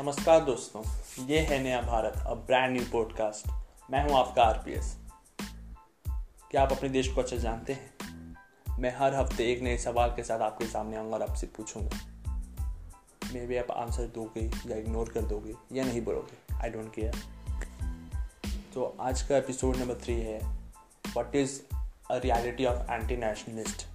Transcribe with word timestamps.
नमस्कार 0.00 0.44
दोस्तों, 0.44 0.82
ये 1.26 1.38
है 1.38 1.62
नया 1.62 1.80
Bharat 1.80 2.14
a 2.26 2.34
brand 2.34 2.72
new 2.72 2.86
podcast 2.92 3.50
मैं 3.90 4.04
हूँ 4.04 4.18
आपका 4.18 4.42
आरपीएस 4.42 4.96
क्या 6.50 6.62
आप 6.62 6.72
अपने 6.72 6.88
देश 6.88 7.08
को 7.08 7.20
अच्छे 7.20 7.38
जानते 7.38 7.72
हैं? 7.72 7.94
मैं 8.78 8.96
हर 8.96 9.14
हफ़्ते 9.14 9.52
एक 9.52 9.62
नए 9.62 9.78
सवाल 9.78 10.10
के 10.10 10.22
साथ 10.22 10.40
आपके 10.40 10.66
सामने 10.66 10.96
आऊँगा 10.96 11.16
और 11.16 11.22
आपसे 11.22 11.46
पूछूँगा। 11.46 11.96
मे 13.32 13.46
भी 13.46 13.56
आप 13.56 13.70
आंसर 13.70 14.06
दोगे 14.06 14.46
या 14.66 14.76
इग्नोर 14.76 15.08
कर 15.08 15.22
दोगे 15.22 15.54
या 15.72 15.84
नहीं 15.84 16.02
बोलोगे 16.02 16.56
आई 16.56 16.70
डोंट 16.70 16.94
केयर 16.94 17.14
तो 18.74 18.96
आज 19.00 19.22
का 19.22 19.36
एपिसोड 19.36 19.76
नंबर 19.76 19.94
थ्री 19.94 20.14
है 20.14 20.38
what 21.16 21.36
is 21.36 21.62
a 22.10 22.16
reality 22.16 22.64
of 22.64 22.90
anti 22.90 23.16
nationalist 23.16 23.86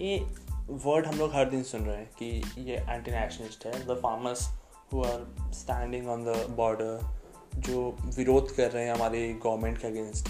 ये 0.00 0.46
वर्ड 0.66 1.06
हम 1.06 1.16
लोग 1.16 1.34
हर 1.34 1.50
दिन 1.50 1.62
सुन 1.62 1.80
रहे 1.80 1.96
हैं 1.96 2.06
कि 2.06 2.42
ये 2.58 2.76
एंटी 2.76 3.10
नेशनलिस्ट 3.10 3.66
है 3.66 3.86
the 3.86 4.00
farmers 4.02 4.55
who 4.92 5.02
are 5.02 5.50
standing 5.52 6.08
on 6.08 6.24
the 6.24 6.46
border 6.50 7.14
जो 7.56 7.96
विरोध 8.16 8.54
कर 8.54 8.70
रहे 8.70 8.84
हैं 8.84 8.94
हमारे 8.94 9.28
गवर्नमेंट 9.44 9.78
के 9.78 9.86
अगेंस्ट 9.86 10.28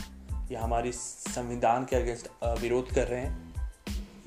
या 0.53 0.63
हमारी 0.63 0.93
संविधान 0.93 1.85
के 1.85 1.97
अगेंस्ट 1.97 2.29
विरोध 2.61 2.93
कर 2.93 3.09
रहे 3.09 3.21
हैं, 3.21 3.55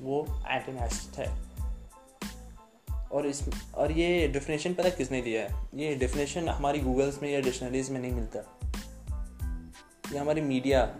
वो 0.00 0.26
एंटी 0.48 0.72
नेशनलिस्ट 0.72 1.18
है। 1.18 1.50
और 3.12 3.26
इस, 3.26 3.40
और 3.74 3.92
ये 3.92 4.28
डेफिनेशन 4.28 4.74
पता 4.74 4.88
किसने 4.88 5.20
दिया 5.22 5.42
है? 5.42 5.68
ये 5.74 5.94
डेफिनेशन 5.94 6.48
हमारी 6.48 6.80
गूगल्स 6.80 7.22
में 7.22 7.30
या 7.30 7.40
डिक्शनरीज 7.40 7.90
में 7.90 8.00
नहीं 8.00 8.12
मिलता। 8.12 8.40
ये 10.12 10.18
हमारी 10.18 10.40
मीडिया 10.40 10.96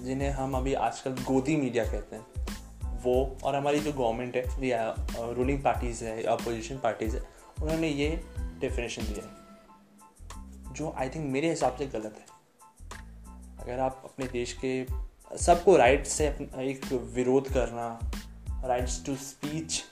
जिन्हें 0.00 0.30
हम 0.30 0.54
अभी 0.54 0.74
आजकल 0.74 1.10
गोदी 1.10 1.56
मीडिया 1.56 1.84
कहते 1.84 2.16
हैं, 2.16 2.26
वो 3.02 3.36
और 3.44 3.56
हमारी 3.56 3.80
जो 3.80 3.92
गवर्नमेंट 3.92 4.36
है, 4.36 4.66
या 4.66 4.94
रूलिंग 5.10 5.62
पार्टीज़ 5.62 6.04
है 6.04 6.22
अपोजिशन 6.22 6.78
पार्टीज़ 6.78 7.16
है, 7.16 7.22
उन्होंने 7.62 7.88
ये 7.88 8.24
डेफिनेशन 8.62 9.02
दिया 9.04 9.24
है, 9.24 10.74
जो 10.74 10.92
आई 10.98 11.08
थिंक 11.08 11.30
मेरे 11.32 11.48
हिसाब 11.50 11.76
से 11.76 11.86
गलत 11.88 12.14
है। 12.18 12.26
अगर 13.60 13.78
आप 13.78 14.00
अपने 14.04 14.26
देश 14.28 14.52
के 14.64 14.84
सबको 15.38 15.76
राइट 15.76 16.06
से 16.06 16.26
एक 16.26 16.92
विरोध 17.14 17.48
करना 17.48 17.88
राइट्स 18.64 19.04
टू 19.06 19.16
स्पीच 19.16 19.82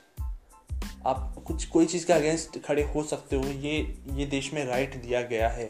आप 1.06 1.42
कुछ, 1.46 1.64
कोई 1.66 1.86
चीज़ 1.86 2.06
के 2.06 2.12
अगेंस्ट 2.12 2.58
खड़े 2.64 2.82
हो 2.84 3.02
सकते 3.02 3.36
हो, 3.36 3.42
ये 3.42 4.02
ये 4.08 4.26
देश 4.26 4.52
में 4.54 4.64
राइट 4.64 4.96
दिया 4.96 5.22
गया 5.22 5.48
है। 5.48 5.64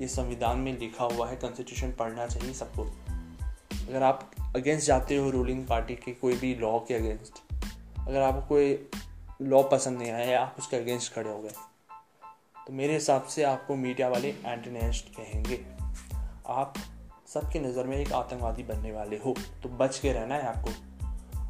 ये 0.00 0.08
संविधान 0.08 0.58
में 0.58 0.78
लिखा 0.78 1.04
हुआ 1.04 1.28
है 1.28 1.36
कॉन्स्टिट्यूशन 1.36 1.92
पढ़ना 1.92 2.26
चाहिए 2.26 2.52
सबको। 2.54 2.82
अगर 2.82 4.02
आप 4.02 4.30
अगेंस्ट 4.56 4.86
जाते 4.86 5.16
हो 5.16 5.30
रूलिंग 5.30 5.66
पार्टी 5.66 5.94
के, 5.94 6.12
कोई 6.12 6.36
भी 6.36 6.54
लॉ 6.54 6.78
के 6.78 6.94
अगेंस्ट 6.94 7.42
अगर 7.98 8.20
आपको 8.20 8.46
कोई 8.48 8.88
लॉ 9.42 9.62
पसंद 9.62 9.98
नहीं 9.98 10.10
आया, 10.10 10.40
आप 10.40 10.56
उसके 10.58 10.76
अगेंस्ट 10.76 11.12
खड़े 11.14 11.30
हो 11.30 11.40
गए। 11.42 11.54
तो 12.66 12.72
मेरे 12.72 12.94
हिसाब 12.94 13.24
से 13.24 13.42
आपको 13.42 13.74
मीडिया 13.76 14.08
वाले 14.08 14.28
एंटीनेस्ट 14.28 15.08
कहेंगे। 15.08 15.58
आप 16.46 16.74
सबकी 17.26 17.58
नज़र 17.58 17.86
में 17.86 17.96
एक 17.96 18.12
आतंकवादी 18.12 18.62
बनने 18.62 18.92
वाले 18.92 19.16
हो 19.16 19.34
तो 19.62 19.68
बच 19.68 19.98
के 19.98 20.12
रहना 20.12 20.34
है 20.34 20.46
आपको। 20.46 20.70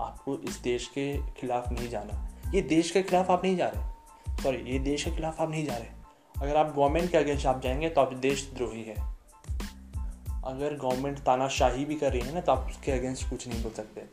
आपको 0.05 0.37
इस 0.39 0.57
देश 0.57 0.89
के 0.89 1.07
खिलाफ 1.33 1.71
नहीं 1.73 1.89
जाना। 1.89 2.29
ये 2.55 2.63
देश 2.63 2.91
के 2.91 3.03
खिलाफ 3.03 3.31
आप 3.31 3.45
नहीं 3.45 3.57
जा 3.57 3.69
रहे। 3.69 4.43
सॉरी 4.43 4.73
ये 4.73 4.79
देश 4.79 5.05
के 5.05 5.11
खिलाफ 5.11 5.41
आप 5.41 5.51
नहीं 5.51 5.65
जा 5.67 5.77
रहे। 5.77 5.89
अगर 6.43 6.57
आप 6.57 6.75
गवर्नमेंट 6.77 7.11
के 7.11 7.19
अगेंस्ट 7.19 7.47
आप 7.47 7.63
जाएँगे 7.63 7.89
तो 7.89 8.01
आप 8.01 8.13
देशद्रोही 8.13 8.83
है। 8.83 8.97
अगर 10.45 10.77
गवर्नमेंट 10.77 11.19
तानाशाही 11.19 11.85
भी 11.85 11.95
कर 11.95 12.13
रही 12.13 12.21
है 12.21 12.35
ना 12.35 12.41
तो 12.41 12.53
आप 12.53 12.71
उसके 12.71 12.93
अगेंस्ट 12.93 13.31
कुछ 13.31 13.49
नहीं 13.49 13.63
बोल 13.63 13.73
सकते। 13.73 14.07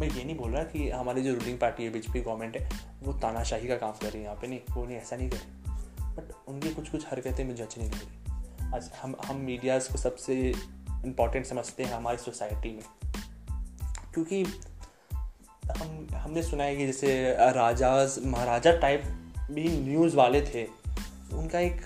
मैं 0.00 0.08
ये 0.08 0.24
नहीं 0.24 0.36
बोल 0.36 0.50
रहा 0.50 0.62
कि 0.62 0.88
हमारी 0.90 1.22
जो 1.22 1.34
रूलिंग 1.34 1.58
पार्टी 1.58 1.84
है 1.84 1.90
बीजेपी 1.90 2.20
गवर्नमेंट 2.20 2.56
है, 2.56 2.68
वो 3.02 3.12
तानाशाही 3.12 3.68
का 3.68 3.76
काम 3.76 3.92
कर 3.92 4.06
रही 4.06 4.18
है 4.18 4.24
यहाँ 4.24 4.36
पे। 4.36 4.46
नहीं, 4.46 4.60
वो 4.70 4.84
नहीं, 4.84 4.96
ऐसा 4.96 5.16
नहीं 5.16 5.30
कर 5.30 5.36
रही। 5.36 5.63
बट 6.16 6.48
उनकी 6.48 6.74
कुछ 6.74 6.88
कुछ 6.88 7.06
हरकतें 7.06 7.44
मुझे 7.44 7.62
अच्छी 7.62 7.80
नहीं 7.80 7.90
लगी। 7.90 8.32
आज 8.76 8.90
हम 9.02 9.16
हम 9.24 9.36
मीडियाज़ 9.36 9.92
को 9.92 9.98
सबसे 9.98 10.54
इंपॉर्टेंट 11.04 11.46
समझते 11.46 11.84
हैं 11.84 11.92
हमारी 11.92 12.18
सोसाइटी 12.18 12.70
में। 12.72 13.12
क्योंकि 14.14 14.44
हम, 15.78 16.08
हमने 16.14 16.42
सुना 16.42 16.64
है 16.64 16.76
कि 16.76 16.86
जैसे 16.86 17.36
राजा 17.38 18.08
महाराजा 18.26 18.72
टाइप 18.72 19.02
भी 19.50 19.80
न्यूज़ 19.80 20.16
वाले 20.16 20.42
थे। 20.42 20.64
उनका 21.32 21.58
एक 21.58 21.82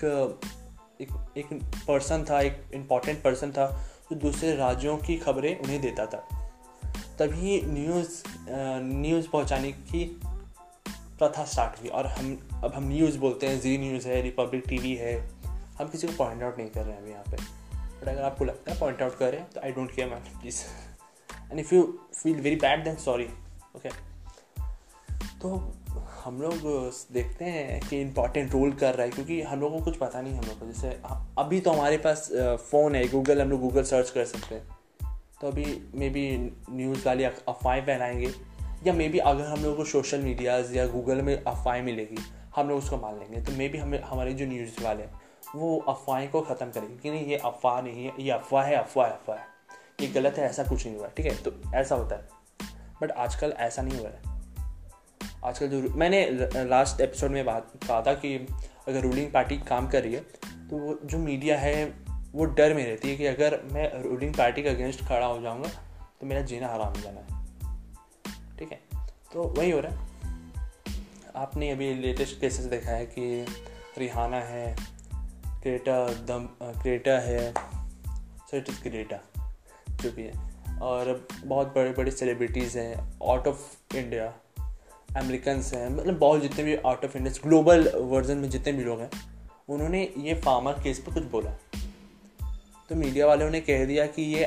एक 1.01 1.33
एक 1.37 1.71
पर्सन 1.87 2.25
था, 2.29 2.41
एक 2.41 2.63
इंपॉर्टेंट 2.73 3.23
पर्सन 3.23 3.51
था, 3.51 3.89
जो 4.11 4.15
दूसरे 4.15 4.55
राज्यों 4.55 4.97
की 4.97 5.17
खबरें 5.17 5.59
उन्हें 5.59 5.81
देता 5.81 6.05
था। 6.05 6.51
तभी 7.19 7.61
न्यूज़ 7.61 8.23
न्यूज़ 8.81 9.27
पहुँचाने 9.27 9.71
की 9.71 10.21
प्रथा 10.87 11.45
स्टार्ट 11.45 11.81
हुई 11.81 11.89
और 11.89 12.07
हम 12.07 12.48
अब 12.63 12.73
हम 12.75 12.87
न्यूज़ 12.87 13.17
बोलते 13.17 13.47
हैं 13.47 13.59
जी 13.61 13.77
न्यूज़ 13.77 14.07
है 14.07 14.21
रिपब्लिक 14.21 14.63
टीवी 14.67 14.93
है। 14.95 15.15
हम 15.77 15.87
किसी 15.87 16.07
को 16.07 16.13
पॉइंट 16.13 16.43
आउट 16.43 16.57
नहीं 16.57 16.69
कर 16.69 16.83
रहे 16.83 16.93
हैं 16.93 17.01
अभी 17.01 17.11
यहाँ 17.11 17.23
पे। 17.23 17.37
बट 18.01 18.07
अगर 18.07 18.21
आपको 18.21 18.45
लगता 18.45 18.71
है 18.71 18.79
पॉइंट 18.79 19.01
आउट 19.01 19.17
करें 19.17 19.43
तो 19.45 19.61
I 19.61 19.71
don't 19.71 19.95
care 19.95 20.09
ma'am 20.09 20.39
please 20.39 20.63
and 21.51 21.59
if 21.59 21.73
you 21.75 21.83
feel 22.13 22.35
very 22.37 22.55
bad 22.57 22.83
then 22.83 22.95
sorry 22.97 23.27
okay 23.75 23.89
तो 25.41 25.49
हम 26.23 26.41
लोग 26.41 26.53
देखते 27.13 27.45
हैं 27.45 27.79
कि 27.81 27.99
इंपॉर्टेंट 28.01 28.51
रोल 28.53 28.71
कर 28.71 28.95
रहा 28.95 29.05
है, 29.05 29.11
क्योंकि 29.11 29.41
हम 29.41 29.59
लोगों 29.59 29.77
को 29.77 29.85
कुछ 29.85 29.97
पता 29.97 30.21
नहीं 30.21 30.33
हम 30.33 30.45
लोग 30.45 30.59
को। 30.59 30.65
जैसे 30.65 30.89
अभी 31.37 31.59
तो 31.59 31.71
हमारे 31.71 31.97
पास 31.97 32.27
फ़ोन 32.61 32.95
है 32.95 33.07
गूगल 33.07 33.41
हम 33.41 33.49
लोग 33.49 33.61
गूगल 33.61 33.83
सर्च 33.83 34.09
कर 34.09 34.25
सकते 34.25 34.55
हैं। 34.55 34.67
तो 35.41 35.47
अभी 35.47 35.65
मे 35.95 36.09
बी 36.09 36.25
न्यूज़ 36.71 37.05
वाली 37.07 37.23
अफवाहें 37.23 37.85
फैलाएँगे, 37.85 38.31
या 38.87 38.93
मे 38.93 39.07
बी 39.09 39.17
अगर 39.19 39.45
हम 39.45 39.63
लोग 39.63 39.77
को 39.77 39.85
सोशल 39.85 40.21
मीडियाज़ 40.21 40.75
या 40.75 40.87
गूगल 40.87 41.21
में 41.21 41.35
अफवाहें 41.35 41.81
मिलेगी 41.83 42.17
हम 42.59 42.69
लोग 42.69 42.77
उसको 42.77 42.97
मान 42.97 43.19
लेंगे। 43.19 43.41
तो 43.41 43.51
मे 43.51 43.69
बी 43.69 43.77
हमें, 43.77 44.01
हमारे 44.01 44.33
जो 44.33 44.45
न्यूज़ 44.45 44.83
वाले 44.83 45.03
हैं, 45.03 45.21
वो 45.55 45.79
अफवाहें 45.79 46.31
को 46.31 46.41
ख़त्म 46.41 46.71
करेंगे 46.71 46.97
कि 46.97 47.11
नहीं, 47.11 47.25
ये 47.25 47.37
अफवाह 47.37 47.81
नहीं 47.81 48.05
है, 48.05 48.13
ये 48.19 48.31
अफवाह 48.31 48.63
है 48.63 48.75
अफवाह 48.75 49.07
है 49.07 49.13
अफवाह 49.13 49.37
है। 49.37 49.45
ये 50.01 50.07
गलत 50.07 50.37
है, 50.37 50.45
ऐसा 50.45 50.63
कुछ 50.63 50.85
नहीं 50.85 50.95
हुआ, 50.97 51.07
ठीक 51.07 51.25
है? 51.25 51.43
तो 51.43 51.51
ऐसा 51.75 51.95
होता 51.95 52.15
है। 52.15 52.29
बट 53.01 53.11
आजकल 53.11 53.49
ऐसा 53.49 53.81
नहीं 53.81 53.99
हुआ 53.99 54.09
है। 54.09 54.39
आजकल 55.45 55.67
जो, 55.67 55.89
मैंने 55.93 56.29
लास्ट 56.65 57.01
एपिसोड 57.01 57.31
में 57.31 57.45
बात, 57.45 57.71
कहा 57.87 58.01
था 58.01 58.13
कि 58.13 58.47
अगर 58.87 58.99
रूलिंग 58.99 59.31
पार्टी 59.31 59.57
काम 59.57 59.89
कर 59.89 60.03
रही 60.03 60.13
है 60.13 60.19
तो 60.69 60.77
वो 60.77 60.99
जो 61.05 61.17
मीडिया 61.17 61.59
है, 61.59 61.93
वो 62.31 62.45
डर 62.45 62.73
में 62.73 62.85
रहती 62.85 63.09
है 63.09 63.15
कि 63.15 63.25
अगर 63.25 63.61
मैं 63.71 64.03
रूलिंग 64.03 64.33
पार्टी 64.33 64.63
के 64.63 64.69
अगेंस्ट 64.69 65.05
खड़ा 65.05 65.25
हो 65.25 65.41
जाऊँगा 65.41 65.69
तो 66.21 66.25
मेरा 66.25 66.41
जीना 66.41 66.67
हराम 66.67 66.87
हो 66.87 67.01
जाना 67.01 67.21
है। 67.21 67.39
ठीक 68.57 68.71
है? 68.71 68.81
तो 69.33 69.43
वही 69.43 69.71
हो 69.71 69.79
रहा 69.79 69.95
है। 69.95 70.08
आपने 71.39 71.69
अभी 71.71 71.93
लेटेस्ट 71.93 72.39
केसेस 72.41 72.65
देखा 72.65 72.91
है 72.91 73.05
कि 73.05 73.45
रिहाना 73.97 74.37
है, 74.37 74.75
क्रेटा 75.63 76.07
दम, 76.09 76.47
क्रेटा 76.81 77.11
है 77.19 77.51
सो 77.51 78.57
इट 78.57 78.69
इज़ 78.69 78.81
क्रेटा, 78.83 79.19
जो 79.91 80.11
भी 80.11 80.23
है। 80.23 80.33
और 80.81 81.27
बहुत 81.43 81.67
बड़े 81.67 81.91
बड़े 81.91 82.11
सेलिब्रिटीज़ 82.11 82.77
हैं 82.79 82.95
आउट 83.29 83.47
ऑफ़ 83.47 83.95
इंडिया 83.95 84.25
अमेरिकन्स 85.17 85.73
हैं 85.73 85.89
मतलब 85.89 86.17
बहुत 86.19 86.41
जितने 86.41 86.63
भी 86.63 86.75
out 86.75 87.05
of 87.05 87.17
India 87.17 87.49
global 87.49 87.89
version 87.95 88.37
में 88.37 88.49
जितने 88.49 88.73
भी 88.73 88.83
लोग 88.83 89.01
हैं, 89.01 89.09
उन्होंने 89.69 90.01
ये 90.17 90.33
फार्मर 90.33 90.73
केस 90.73 90.99
पर 90.99 91.13
कुछ 91.13 91.23
बोला। 91.23 91.51
तो 92.89 92.95
मीडिया 92.95 93.27
वालों 93.27 93.49
ने 93.49 93.61
कह 93.61 93.85
दिया 93.85 94.05
कि 94.07 94.21
ये 94.21 94.45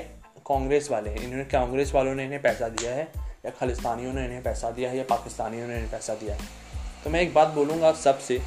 कांग्रेस 0.49 0.91
वाले 0.91 1.11
हैं। 1.11 1.17
इन्होंने 1.17 1.45
कांग्रेस 1.45 1.93
वालों 1.95 2.15
ने 2.15 2.25
इन्हें 2.25 2.43
पैसा 2.43 2.69
दिया 2.69 2.95
है, 2.95 3.13
या 3.17 3.51
खालिस्तानियों 3.51 4.13
ने 4.13 4.25
इन्हें 4.25 4.43
पैसा 4.43 4.71
दिया 4.71 4.91
है, 4.91 4.97
या 4.97 5.05
पाकिस्तानियों 5.11 5.69
ने 5.69 5.75
इन्हें 5.75 5.91
पैसा 5.91 6.15
दिया 6.15 6.35
है। 6.35 6.62
तो 7.05 7.11
मैं 7.11 7.21
एक 7.21 7.33
बात 7.35 7.49
बोलूँगा 7.49 7.89
आप 7.89 7.95
सबसे 7.95 8.39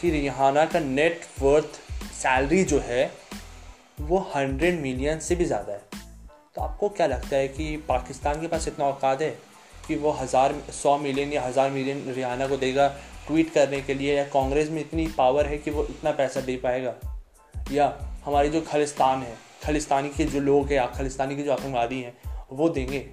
कि 0.00 0.10
रिहाना 0.10 0.64
का 0.64 0.80
नेट 0.80 1.20
वर्थ 1.40 1.80
सैलरी 2.12 2.62
जो 2.64 2.78
है, 2.80 3.10
वो 4.00 4.18
हंड्रेड 4.34 4.80
मिलियन 4.80 5.18
से 5.18 5.36
भी 5.36 5.44
ज़्यादा 5.44 5.72
है। 5.72 6.00
तो 6.56 6.60
आपको 6.60 6.88
क्या 6.88 7.06
लगता 7.06 7.36
है 7.36 7.48
कि 7.48 7.76
पाकिस्तान 7.88 8.40
के 8.40 8.46
पास 8.46 8.68
इतना 8.68 8.84
औकात 8.86 9.22
है 9.22 9.30
कि 9.86 9.96
वो 9.96 10.10
हज़ार, 10.12 10.54
सौ 10.72 10.96
मिलियन 10.98 11.32
या 11.32 11.42
हज़ार 11.42 11.70
मिलियन 11.70 12.12
रिहाना 12.14 12.46
को 12.48 12.56
देगा 12.56 12.88
ट्वीट 13.26 13.52
करने 13.54 13.80
के 13.82 13.94
लिए, 13.94 14.16
या 14.16 14.24
कांग्रेस 14.24 14.70
में 14.70 14.80
इतनी 14.80 15.06
पावर 15.18 15.46
है 15.46 15.58
कि 15.58 15.70
वो 15.70 15.86
इतना 15.90 16.10
पैसा 16.12 16.40
दे 16.40 16.56
पाएगा? 16.56 16.94
या 17.72 17.92
हमारी 18.24 18.48
जो 18.48 18.60
खालिस्तान 18.62 19.22
है, 19.22 19.36
खालिस्तानी 19.64 20.08
के 20.08 20.24
जो 20.24 20.40
लोग 20.40 20.72
हैं, 20.72 20.92
खालिस्तानी 20.92 21.36
के 21.36 21.42
जो 21.42 21.52
आतंकवादी 21.52 22.00
हैं, 22.00 22.16
वो 22.52 22.68
देंगे? 22.68 23.06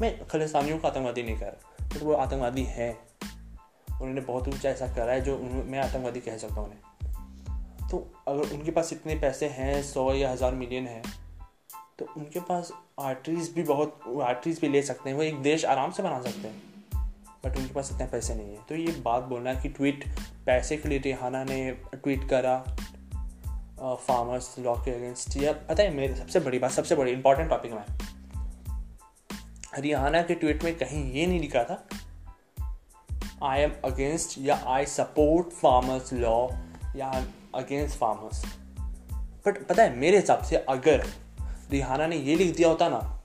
मैं 0.00 0.18
खालिस्तानियों 0.26 0.78
को 0.78 0.88
आतंकवादी 0.88 1.22
नहीं 1.22 1.36
कर 1.36 1.46
रहा, 1.46 1.86
बट 1.86 2.02
वो 2.02 2.14
आतंकवादी 2.14 2.62
हैं। 2.62 2.96
उन्होंने 4.04 4.20
बहुत 4.22 4.48
ऊँचा 4.48 4.68
ऐसा 4.70 4.86
करा 4.94 5.12
है 5.12 5.20
जो 5.20 5.36
मैं 5.66 5.78
आतंकवादी 5.80 6.20
कह 6.20 6.36
सकता 6.36 6.54
हूँ 6.54 6.64
उन्हें। 6.64 7.88
तो 7.88 7.98
अगर 8.28 8.54
उनके 8.54 8.70
पास 8.70 8.92
इतने 8.92 9.14
पैसे 9.16 9.48
हैं, 9.48 9.82
सौ 9.84 10.12
या 10.12 10.30
हज़ार 10.30 10.54
मिलियन 10.54 10.86
है 10.86 11.02
तो 11.98 12.06
उनके 12.16 12.40
पास 12.40 12.70
आर्टरीज 13.00 13.52
भी 13.54 13.62
बहुत 13.62 14.00
आर्टरीज 14.22 14.60
भी 14.60 14.68
ले 14.68 14.82
सकते 14.82 15.10
हैं, 15.10 15.16
वो 15.16 15.22
एक 15.22 15.42
देश 15.42 15.64
आराम 15.64 15.90
से 15.90 16.02
बना 16.02 16.20
सकते 16.22 16.48
हैं। 16.48 16.62
बट 17.44 17.56
उनके 17.56 17.72
पास 17.74 17.90
इतने 17.92 18.06
पैसे 18.06 18.34
नहीं 18.34 18.54
है। 18.54 18.62
तो 18.68 18.74
ये 18.74 18.92
बात 19.00 19.22
बोलना 19.22 19.54
कि 19.54 19.68
ट्वीट 19.68 20.04
पैसे 20.46 20.76
के 20.76 20.88
लिए 20.88 20.98
रिहाना 20.98 21.42
ने 21.44 21.70
ट्वीट 21.94 22.28
करा 22.30 22.58
फार्मर्स 23.80 24.54
लॉ 24.58 24.74
के 24.76 24.90
अगेंस्ट 24.90 25.36
या 25.36 25.52
पता 25.52 25.82
है, 25.82 25.94
मेरी 25.94 26.14
सबसे 26.14 26.40
बड़ी 26.40 26.58
बात, 26.58 26.70
सबसे 26.70 26.96
बड़ी 26.96 27.12
इंपॉर्टेंट 27.12 27.48
टॉपिक 27.50 27.72
में। 27.72 27.84
रिहाना 29.78 30.22
के 30.22 30.34
ट्वीट 30.34 30.64
में 30.64 30.74
कहीं 30.78 31.04
ये 31.12 31.26
नहीं 31.26 31.40
लिखा 31.40 31.64
था 31.64 31.74
आई 33.44 33.60
एम 33.60 33.72
अगेंस्ट 33.84 34.38
या 34.38 34.54
आई 34.66 34.86
सपोर्ट 34.86 35.48
फार्मर्स 35.52 36.12
लॉ 36.12 36.48
या 36.96 37.10
अगेंस्ट 37.54 37.98
फार्मर्स 37.98 38.44
बट 39.46 39.66
पता 39.66 39.82
है, 39.82 39.96
मेरे 39.96 40.18
हिसाब 40.18 40.42
से 40.42 40.56
अगर 40.56 41.04
रिहाना 41.70 42.06
ने 42.06 42.16
ये 42.16 42.34
लिख 42.36 42.56
दिया 42.56 42.68
होता 42.68 42.88
ना 42.88 43.22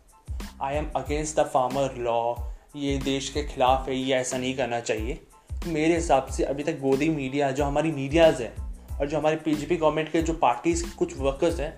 I 0.62 0.76
am 0.76 0.90
against 0.96 1.40
the 1.40 1.44
farmer 1.44 1.96
law 1.98 2.36
ये 2.76 2.98
देश 2.98 3.30
के 3.30 3.44
खिलाफ 3.44 3.88
है, 3.90 3.96
ये 3.96 4.16
ऐसा 4.16 4.38
नहीं 4.38 4.56
करना 4.58 4.80
चाहिए। 4.80 5.14
तो 5.14 5.72
मेरे 5.72 5.96
हिसाब 5.96 6.28
से 6.28 6.44
अभी 6.44 6.64
तक 6.64 6.80
गोदी 6.80 7.10
मीडिया 7.10 7.52
जो 7.52 7.66
हमारी 7.66 7.92
मीडियाज़ 7.92 8.42
है, 8.44 8.54
और 9.00 9.08
जो 9.08 9.18
हमारे 9.18 9.36
पीजीपी 9.36 9.78
गवर्नमेंट 9.78 10.12
के 10.12 10.22
जो 10.22 10.34
पार्टीज़ 10.34 10.84
कुछ 10.96 11.18
वर्कर्स 11.18 11.60
हैं, 11.60 11.72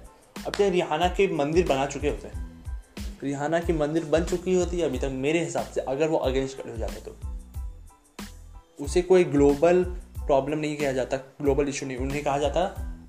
अब 0.46 0.54
तक 0.54 0.62
रिहाना 0.62 1.08
के 1.08 1.28
मंदिर 1.36 1.68
बना 1.68 1.86
चुके 1.86 2.10
होते 2.10 2.28
हैं। 2.28 2.50
रिहाना 3.24 3.60
की 3.60 3.74
मंदिर 3.74 4.06
बन 4.06 4.24
चुकी 4.24 4.56
होती 4.56 4.80
है 4.80 4.86
अभी 4.86 5.00
तक, 5.00 5.12
मेरे 5.14 5.44
हिसाब 5.44 5.66
से 5.66 5.82
अगर 5.82 6.08
वो 6.08 6.18
अगेंस्ट 6.18 6.66
हो 6.68 6.78
जाते 6.78 7.02
तो। 7.02 7.31
उसे 8.82 9.02
कोई 9.02 9.24
ग्लोबल 9.24 9.84
प्रॉब्लम 10.26 10.60
नहीं 10.60 10.78
किया 10.78 10.94
जाता 10.94 11.18
ग्लोबल 11.18 11.68
इशू 11.68 11.86
नहीं। 11.86 11.98
उन्हें 11.98 12.24
कहा 12.24 12.38
जाता 12.38 12.66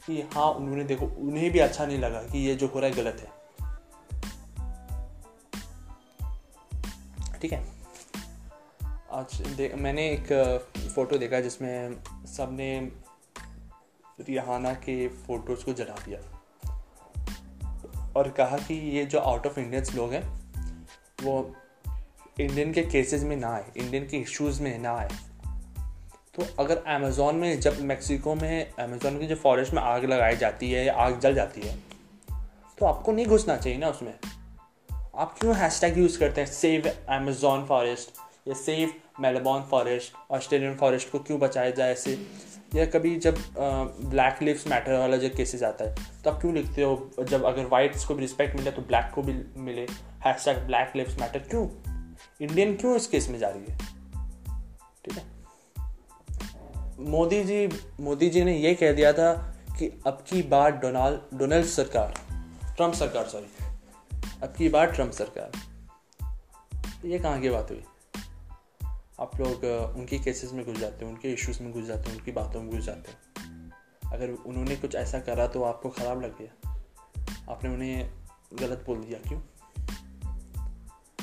कि 0.07 0.23
हाँ 0.23 0.53
उन्होंने 0.53 0.85
देखो, 0.85 1.07
उन्हें 1.07 1.51
भी 1.51 1.59
अच्छा 1.59 1.87
नहीं 1.87 1.99
लगा 1.99 2.23
कि 2.23 2.39
ये 2.39 2.55
जो 2.55 2.67
हो 2.67 2.81
रहा 2.81 2.91
है 2.91 2.97
गलत 2.97 3.17
है। 3.21 3.43
ठीक 7.41 7.53
है? 7.53 7.65
आज 9.11 9.43
देख 9.57 9.75
मैंने 9.75 10.11
एक 10.11 10.27
फ़ोटो 10.95 11.19
देखा 11.19 11.41
जिसमें 11.41 12.03
सबने 12.27 12.93
रिहाना 14.21 14.75
के 14.75 15.09
फ़ोटोज़ 15.09 15.65
को 15.65 15.73
जला 15.73 15.95
दिया। 16.05 16.19
और 18.17 18.31
कहा 18.31 18.59
कि 18.59 18.75
ये 18.75 19.05
जो 19.05 19.19
आउट 19.19 19.47
ऑफ़ 19.47 19.61
इंडियंस 19.61 19.95
लोग 19.95 20.13
हैं, 20.13 20.53
वो 21.23 21.57
इंडियन 22.41 22.73
के 22.73 22.83
केसेस 22.83 23.23
में 23.23 23.37
ना 23.37 23.49
आए 23.49 23.73
इंडियन 23.77 24.07
के 24.07 24.17
इश्यूज़ 24.17 24.63
में 24.63 24.79
ना 24.79 24.97
आए। 24.97 25.09
तो 26.35 26.45
अगर 26.59 26.77
अमेज़ोन 26.87 27.37
में, 27.37 27.61
जब 27.61 27.81
मैक्सिको 27.81 28.35
में 28.35 28.73
अमेज़ोन 28.73 29.19
की 29.19 29.27
जो 29.27 29.35
फॉरेस्ट 29.37 29.73
में 29.73 29.81
आग 29.83 30.05
लगाई 30.05 30.37
जाती 30.37 30.71
है 30.71 30.85
या 30.85 30.93
आग 30.97 31.19
जल 31.21 31.35
जाती 31.35 31.61
है 31.61 31.77
तो 32.79 32.87
आपको 32.87 33.13
नहीं 33.13 33.27
घुसना 33.27 33.57
चाहिए 33.57 33.79
ना 33.79 33.89
उसमें। 33.89 34.15
आप 35.15 35.35
क्यों 35.41 35.57
हैशटैग 35.57 35.99
यूज़ 35.99 36.19
करते 36.19 36.41
हैं? 36.41 36.49
सेव 36.49 36.89
अमेज़ोन 37.09 37.65
फॉरेस्ट 37.67 38.19
या 38.49 38.55
save 38.55 38.93
Melbourne 39.21 39.65
forest 39.65 40.13
Australian 40.31 40.75
forest 40.77 41.11
को 41.11 41.19
क्यों 41.19 41.39
बचाया 41.41 41.71
जाए 41.71 41.93
ऐसे? 41.93 42.19
या 42.75 42.87
कभी 42.87 43.15
जब 43.19 43.39
ब्लैक 43.59 44.43
लिव्स 44.43 44.67
मैटर 44.67 44.99
वाला 44.99 45.17
जब 45.17 45.35
केसेस 45.35 45.63
आता 45.63 45.85
है 45.85 46.23
तो 46.25 46.31
आप 46.31 46.41
क्यों 46.41 46.55
लिखते 46.55 46.83
हो? 46.83 47.11
जब 47.21 47.45
अगर 47.45 47.67
वाइट्स 47.67 48.05
को 48.05 48.15
भी 48.15 48.21
रिस्पेक्ट 48.21 48.57
मिले 48.57 48.71
तो 48.71 48.83
ब्लैक 48.83 49.11
को 49.15 49.23
भी 49.23 49.35
मिले। 49.63 49.87
Hash 50.25 50.45
tag 50.45 50.65
black 50.67 50.97
lives 50.97 51.21
matter 51.21 51.39
क्यों? 51.51 51.69
इंडियन 52.41 52.75
क्यों 52.77 52.97
इस 52.97 53.07
केस 53.07 53.29
में 53.29 53.39
जा 53.39 53.49
रही 53.49 53.65
है? 53.69 53.79
ठीक 55.05 55.19
है? 55.19 55.32
मोदी 57.03 57.45
जी 57.45 57.69
मोदी 58.01 58.31
जी 58.31 58.45
ने 58.45 58.59
ये 58.59 58.75
कह 58.75 58.93
दिया 58.93 59.13
था 59.13 59.57
कि 59.79 60.03
अब 60.07 60.25
की 60.29 60.43
बार 60.43 60.73
डोनाल्ड 60.73 61.39
डोनाल्ड 61.39 61.67
सरकार 61.67 62.15
ट्रंप 62.77 62.95
सरकार 62.95 63.29
सॉरी 63.29 63.47
अब 64.43 64.55
की 64.59 64.69
बार 64.69 64.93
ट्रंप 64.93 65.11
सरकार। 65.11 65.51
ये 67.09 67.19
कहाँ 67.19 67.41
की 67.41 67.51
बात 67.51 67.71
हुई? 67.71 67.85
आप 69.21 69.41
लोग 69.41 69.65
उनके 69.97 70.19
केसेस 70.19 70.53
में 70.53 70.65
घुस 70.67 70.77
जाते 70.77 71.05
हैं, 71.05 71.13
उनके 71.13 71.33
इश्यूज़ 71.33 71.63
में 71.63 71.73
घुस 71.73 71.85
जाते 71.85 72.11
हैं, 72.11 72.19
उनकी 72.19 72.33
बातों 72.33 72.63
में 72.63 72.71
घुस 72.71 72.85
जाते 72.85 73.11
हैं। 73.11 73.73
अगर 74.13 74.31
उन्होंने 74.31 74.77
कुछ 74.77 74.95
ऐसा 74.95 75.21
करा 75.21 75.47
तो 75.47 75.63
आपको 75.63 75.89
ख़राब 75.89 76.23
लग 76.23 76.39
गया। 76.39 76.79
आपने 77.51 77.71
उन्हें 77.71 78.11
गलत 78.55 78.85
बोल 78.87 78.99
दिया, 78.99 79.19
क्यों? 79.29 79.41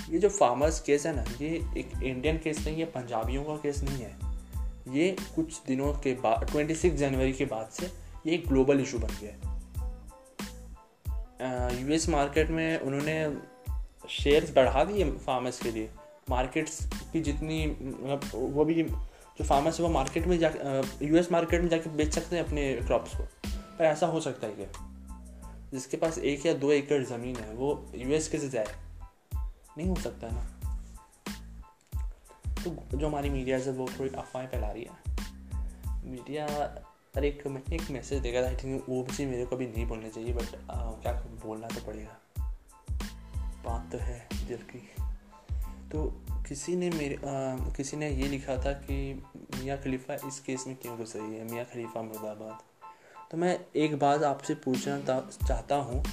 ये 0.09 0.19
जो 0.19 0.29
फार्मर्स 0.29 0.79
केस 0.79 1.05
है 1.05 1.15
ना, 1.15 1.23
ये 1.41 1.49
एक 1.77 2.03
इंडियन 2.03 2.37
केस 2.37 2.65
नहीं 2.65 2.79
है, 2.79 2.85
पंजाबियों 2.85 3.43
का 3.43 3.55
केस 3.55 3.83
नहीं 3.83 4.03
है। 4.03 4.28
ये 4.89 5.15
कुछ 5.35 5.61
दिनों 5.67 5.93
के 5.93 6.13
बाद 6.13 6.47
ट्वेंटी 6.51 6.75
सिक्स 6.75 6.97
जनवरी 6.97 7.33
के 7.33 7.45
बाद 7.45 7.69
से 7.69 7.85
ये 8.27 8.33
एक 8.33 8.47
ग्लोबल 8.47 8.79
इशू 8.79 8.99
बन 8.99 9.07
गया 9.07 9.31
है। 9.33 9.59
यूएस 11.81 12.09
मार्केट 12.09 12.49
में 12.49 12.79
उन्होंने 12.79 13.37
शेयर्स 14.09 14.55
बढ़ा 14.55 14.83
दिए 14.83 15.11
फार्मर्स 15.11 15.61
के 15.61 15.71
लिए। 15.71 15.89
मार्केट्स 16.29 16.89
की 17.13 17.21
जितनी 17.21 17.67
मतलब 17.67 18.21
वो 18.33 18.65
भी, 18.65 18.83
जो 18.83 19.43
फार्मर्स 19.43 19.79
है 19.79 19.85
वो 19.85 19.91
मार्केट 19.91 20.27
में 20.27 20.39
जा 20.39 20.51
यूएस 21.01 21.31
मार्केट 21.31 21.61
में 21.61 21.69
जाके 21.69 21.89
बेच 21.89 22.13
सकते 22.13 22.35
हैं 22.35 22.45
अपने 22.45 22.73
क्रॉप्स 22.73 23.17
को। 23.17 23.23
पर 23.47 23.83
ऐसा 23.83 24.07
हो 24.07 24.19
सकता 24.19 24.47
है 24.47 24.53
क्या? 24.53 24.67
जिसके 25.73 25.97
पास 25.97 26.17
एक 26.17 26.45
या 26.45 26.53
दो 26.53 26.71
एकड़ 26.71 27.03
ज़मीन 27.03 27.35
है, 27.35 27.53
वो 27.53 27.91
यूएस 27.95 28.27
के 28.27 28.37
से 28.37 28.49
जाए। 28.49 28.67
नहीं 29.77 29.89
हो 29.89 29.95
सकता 29.95 30.27
ना। 30.27 30.58
तो 32.63 32.97
जो 32.97 33.07
हमारी 33.07 33.29
मीडिया 33.29 33.57
है 33.57 33.71
वो 33.71 33.87
थोड़ी 33.99 34.09
अफवाहें 34.11 34.47
फैला 34.49 34.71
रही 34.71 34.83
है। 34.83 36.05
मीडिया 36.05 36.47
अरे 37.17 37.27
एक 37.27 37.47
मैंने 37.47 37.75
एक 37.75 37.89
मैसेज 37.91 38.21
देखा 38.21 38.41
था 38.41 38.47
आई 38.47 38.55
थिंक 38.55 38.85
वो 38.89 39.01
भी 39.03 39.25
मेरे 39.25 39.45
को 39.45 39.55
भी 39.55 39.67
नहीं 39.67 39.85
बोलना 39.85 40.09
चाहिए 40.09 40.33
बट 40.33 40.55
क्या 40.71 41.13
बोलना 41.45 41.67
तो 41.67 41.81
पड़ेगा। 41.85 42.17
बात 43.65 43.91
तो 43.91 43.97
है 43.97 44.27
दिल 44.47 44.57
की। 44.57 44.79
तो 45.91 46.03
किसी 46.47 46.75
ने 46.75 46.89
मेरे 46.89 47.15
आ, 47.15 47.71
किसी 47.71 47.97
ने 47.97 48.09
ये 48.09 48.27
लिखा 48.27 48.55
था 48.57 48.71
कि 48.73 49.23
मियाँ 49.55 49.77
खलीफा 49.77 50.13
इस 50.27 50.39
केस 50.39 50.63
में 50.67 50.75
क्यों 50.75 50.97
घुस 50.97 51.15
रही 51.15 51.35
है? 51.35 51.51
मियाँ 51.51 51.65
खलीफा 51.65 52.01
मुर्दाबाद। 52.01 52.59
तो 53.31 53.37
मैं 53.37 53.59
एक 53.75 53.99
बात 53.99 54.23
आपसे 54.23 54.55
पूछना 54.55 54.99
चाहता 55.47 55.75
हूँ। 55.75 56.03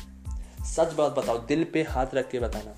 सच 0.66 0.92
बात 0.92 1.12
बताओ 1.12 1.38
दिल 1.38 1.64
पे 1.64 1.82
हाथ 1.82 2.14
रख 2.14 2.30
के 2.30 2.40
बताना। 2.40 2.74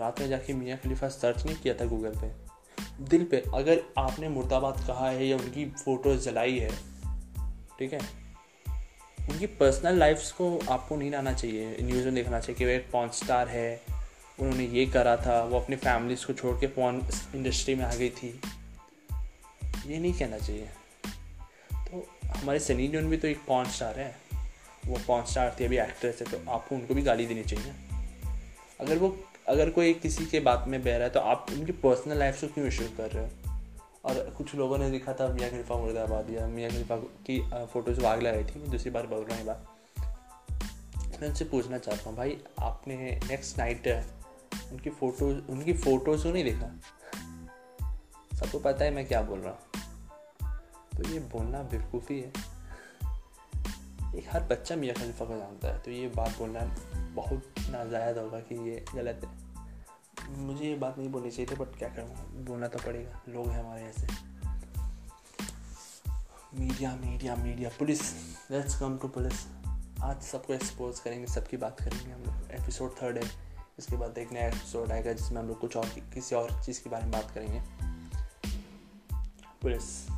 रात 0.00 0.20
में 0.20 0.28
जाके 0.28 0.52
मियाँ 0.52 0.78
खलीफा 0.78 1.08
सर्च 1.08 1.44
नहीं 1.46 1.56
किया 1.56 1.74
था 1.74 1.84
गूगल 1.84 2.14
पे? 2.16 2.28
दिल 3.00 3.24
पे, 3.24 3.44
अगर 3.54 3.82
आपने 3.98 4.28
मुर्दाबाद 4.28 4.84
कहा 4.86 5.10
है 5.10 5.26
या 5.26 5.36
उनकी 5.36 5.70
फ़ोटोज़ 5.70 6.20
जलाई 6.20 6.58
है, 6.58 6.70
ठीक 7.78 7.92
है? 7.92 8.00
उनकी 9.30 9.46
पर्सनल 9.46 9.98
लाइफ्स 9.98 10.32
को 10.32 10.60
आपको 10.70 10.96
नहीं 10.96 11.10
लाना 11.10 11.32
चाहिए। 11.32 11.76
न्यूज़ 11.80 12.04
में 12.04 12.14
देखना 12.14 12.40
चाहिए 12.40 12.58
कि 12.58 12.64
वो 12.64 12.70
एक 12.70 12.90
पॉन 12.90 13.08
स्टार 13.08 13.48
है, 13.48 13.80
उन्होंने 14.40 14.64
ये 14.64 14.86
करा 14.86 15.16
था, 15.16 15.44
वो 15.44 15.60
अपनी 15.60 15.76
फैमिलीज़ 15.76 16.26
को 16.26 16.32
छोड़ 16.32 16.60
के 16.60 16.66
फ़ोन 16.66 17.02
इंडस्ट्री 17.34 17.74
में 17.74 17.84
आ 17.84 17.94
गई 17.94 18.10
थी। 18.10 18.40
ये 19.86 19.98
नहीं 19.98 20.12
कहना 20.12 20.38
चाहिए। 20.38 20.68
तो 21.74 22.08
हमारे 22.26 22.60
सनी 22.60 22.88
लियोन 22.88 23.04
भी 23.04 23.16
तो 23.16 23.28
एक 23.28 23.40
पॉन 23.46 23.64
स्टार 23.64 24.00
है। 24.00 24.16
वो 24.86 25.00
पॉन 25.06 25.24
स्टार 25.24 25.56
थी, 25.60 25.64
अभी 25.64 25.78
एक्ट्रेस 25.78 26.22
है 26.22 26.30
तो 26.30 26.50
आपको 26.50 26.74
उनको 26.74 26.94
भी 26.94 27.02
गाली 27.02 27.26
देनी 27.26 27.42
चाहिए। 27.42 27.72
अगर 28.80 28.98
वो 28.98 29.08
अगर 29.50 29.70
कोई 29.70 29.92
किसी 29.94 30.26
के 30.26 30.40
बात 30.40 30.64
में 30.68 30.82
बह 30.84 30.94
रहा 30.94 31.04
है 31.04 31.10
तो 31.10 31.20
आप 31.20 31.46
उनकी 31.52 31.72
पर्सनल 31.72 32.18
लाइफ 32.18 32.36
से 32.36 32.46
क्यों 32.48 32.66
इशू 32.66 32.84
कर 32.96 33.10
रहे 33.10 33.24
हो? 33.24 33.30
और 34.04 34.18
कुछ 34.38 34.54
लोगों 34.54 34.78
ने 34.78 34.90
दिखा 34.90 35.12
था 35.12 35.26
मियाँ 35.28 35.50
खलीफा 35.50 35.74
मुर्दाबाद 35.74 36.30
या 36.30 36.46
मियाँ 36.46 36.70
खलीफा 36.70 36.96
की 36.96 37.38
फ़ोटोज़ 37.72 38.04
आग 38.04 38.22
लगाई 38.22 38.44
थी 38.44 38.60
दूसरी 38.70 38.90
बार 38.90 39.06
बोल 39.06 39.24
रहा 39.24 39.38
हूँ 39.38 39.46
बात। 39.46 39.66
मैं 41.20 41.28
उनसे 41.28 41.44
पूछना 41.44 41.78
चाहता 41.78 42.08
हूँ, 42.08 42.16
भाई 42.16 42.38
आपने 42.60 43.20
नेक्स्ट 43.28 43.58
नाइट 43.58 43.88
उनकी 44.72 44.90
फ़ोटो 44.90 45.26
उनकी 45.52 45.72
फ़ोटोज़ 45.72 46.26
नहीं 46.28 46.44
देखा? 46.44 46.68
सबको 48.36 48.58
पता 48.58 48.84
है 48.84 48.90
मैं 48.90 49.06
क्या 49.06 49.22
बोल 49.22 49.38
रहा 49.38 49.52
हूँ। 49.52 49.58
तो 50.96 51.08
ये 51.08 51.18
बोलना 51.18 51.62
बेवकूफ़ी 51.62 52.20
है। 52.20 52.32
एक 54.16 54.26
हर 54.30 54.42
बच्चा 54.42 54.76
मियाँ 54.76 54.94
खलीफा 54.96 55.24
को 55.24 55.36
जानता 55.36 55.68
है 55.68 55.78
तो 55.78 55.90
ये 55.90 56.08
बात 56.08 56.38
बोलना 56.38 56.60
बहुत 57.20 57.54
नाजायद 57.70 58.18
होगा 58.18 58.40
कि 58.40 58.70
ये 58.70 58.84
गलत 58.94 59.20
है। 59.24 59.50
मुझे 60.38 60.64
ये 60.64 60.76
बात 60.76 60.98
नहीं 60.98 61.08
बोलनी 61.08 61.30
चाहिए 61.30 61.50
थी 61.50 61.56
बट 61.56 61.78
क्या 61.78 61.88
करूँ? 61.88 62.44
बोलना 62.44 62.68
तो 62.68 62.78
पड़ेगा। 62.78 63.22
लोग 63.28 63.48
हैं 63.48 63.64
हमारे 63.64 63.82
ऐसे। 63.82 64.06
Media 66.54 66.96
media 66.96 67.36
media 67.36 67.70
police 67.78 68.14
let's 68.50 68.80
come 68.80 68.98
to 68.98 69.08
police 69.08 69.46
आज 70.02 70.22
सबको 70.22 70.52
एक्सपोज 70.52 71.00
करेंगे, 71.00 71.26
सबकी 71.26 71.56
बात 71.56 71.76
करेंगे 71.78 72.12
हम 72.12 72.20
लोग। 72.20 72.50
एपिसोड 72.50 72.90
थर्ड 73.02 73.18
है। 73.18 73.30
इसके 73.78 73.96
बाद 73.96 74.18
एक 74.18 74.32
नया 74.32 74.48
एपिसोड 74.48 74.92
आएगा, 74.92 75.12
जिसमें 75.12 75.42
हम 75.42 75.48
लोग 75.48 75.60
कुछ 75.60 75.76
और, 75.76 75.86
किसी 75.86 76.34
और 76.34 76.64
चीज़ 76.64 76.84
के 76.84 76.90
बारे 76.90 77.02
में 77.02 77.12
बात 77.12 77.30
करेंगे। 77.30 77.62
पुलिस 79.62 80.08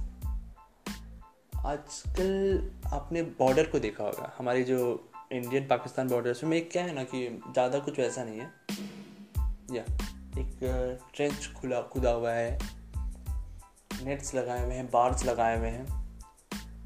आजकल 1.57 2.71
आपने 2.87 3.23
बॉर्डर 3.23 3.67
को 3.67 3.79
देखा 3.79 4.05
होगा। 4.05 4.35
हमारी 4.39 4.65
जो 4.65 5.09
इंडियन 5.33 5.67
पाकिस्तान 5.67 6.09
बॉर्डर 6.09 6.45
में 6.45 6.69
क्या 6.69 6.83
है 6.85 6.95
ना 6.95 7.05
कि 7.05 7.27
ज़्यादा 7.47 7.79
कुछ 7.79 7.99
वैसा 7.99 8.25
नहीं 8.25 8.39
है। 8.39 8.51
या 9.73 9.83
एक 10.39 10.59
ट्रेंच 11.15 11.47
खुला, 11.53 11.81
खुदा 11.83 12.11
हुआ 12.11 12.33
है। 12.33 12.59
नेट्स 14.05 14.35
लगाए 14.35 14.65
हुए 14.65 14.75
हैं 14.75 14.87
बार्स 14.87 15.25
लगाए 15.25 15.59
हुए 15.59 15.69
हैं। 15.69 15.85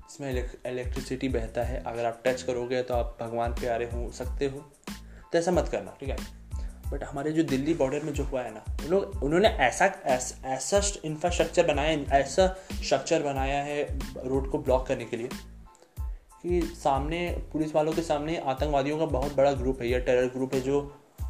इसमें 0.09 0.31
इलेक्ट्रिसिटी 0.31 1.29
बहता 1.29 1.62
है। 1.62 1.83
अगर 1.85 2.05
आप 2.05 2.23
टच 2.26 2.43
करोगे 2.43 2.83
तो 2.83 2.95
आप 2.95 3.17
भगवान 3.21 3.53
प्यारे 3.53 3.91
हो 3.91 4.11
सकते 4.12 4.47
हो। 4.47 4.61
तो 5.33 5.38
ऐसा 5.38 5.53
मत 5.53 5.69
करना, 5.69 5.97
ठीक 6.00 6.09
है? 6.09 6.17
बट 6.91 7.05
हमारे 7.05 7.33
जो 7.33 7.43
दिल्ली 7.43 7.75
बॉर्डर 7.75 8.03
में 8.03 8.12
जो 8.12 8.25
हुआ 8.25 8.43
है 8.43 8.53
ना, 8.55 8.65
उन 8.83 8.91
लोग, 8.91 9.23
उन्होंने 9.23 9.49
ऐसा 9.49 9.87
ऐसा 10.47 10.81
इंफ्रास्ट्रक्चर 11.05 11.67
बनाया, 11.67 11.99
ऐसा 12.12 12.47
स्ट्रक्चर 12.73 13.23
बनाया 13.23 13.62
है 13.62 13.83
रोड 14.29 14.50
को 14.50 14.59
ब्लॉक 14.59 14.87
करने 14.87 15.05
के 15.05 15.17
लिए। 15.17 15.29
कि 16.47 16.61
सामने, 16.62 17.29
पुलिस 17.53 17.75
वालों 17.75 17.93
के 17.93 18.03
सामने 18.03 18.37
आतंकवादियों 18.38 18.99
का 18.99 19.07
बहुत 19.07 19.37
बड़ा 19.37 19.53
ग्रुप 19.53 19.81
है, 19.83 19.88
या 19.88 19.99
टेरर 19.99 20.26
ग्रुप 20.26 20.55
है 20.55 20.61
जो 20.61 20.81